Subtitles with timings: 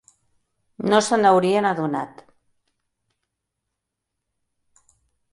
[0.91, 2.23] No se'n haurien adonat.